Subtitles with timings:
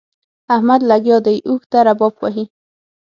[0.55, 2.43] احمد لګيا دی؛ اوښ ته رباب وهي.